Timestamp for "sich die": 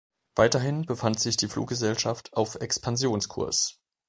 1.19-1.47